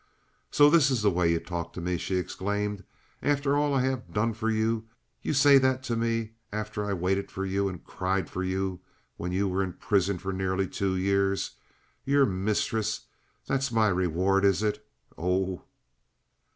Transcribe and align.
"So 0.49 0.67
this 0.71 0.89
is 0.89 1.03
the 1.03 1.11
way 1.11 1.31
you 1.31 1.39
talk 1.39 1.73
to 1.73 1.79
me," 1.79 1.99
she 1.99 2.15
exclaimed, 2.15 2.83
"after 3.21 3.55
all 3.55 3.71
I 3.75 3.83
have 3.83 4.11
done 4.11 4.33
for 4.33 4.49
you! 4.49 4.87
You 5.21 5.31
say 5.33 5.59
that 5.59 5.83
to 5.83 5.95
me 5.95 6.31
after 6.51 6.83
I 6.83 6.91
waited 6.93 7.29
for 7.29 7.45
you 7.45 7.69
and 7.69 7.83
cried 7.83 8.25
over 8.29 8.43
you 8.43 8.79
when 9.17 9.31
you 9.31 9.47
were 9.47 9.61
in 9.63 9.73
prison 9.73 10.17
for 10.17 10.33
nearly 10.33 10.67
two 10.67 10.95
years? 10.95 11.51
Your 12.03 12.25
mistress! 12.25 13.01
That's 13.45 13.71
my 13.71 13.89
reward, 13.89 14.43
is 14.43 14.63
it? 14.63 14.83
Oh!" 15.19 15.65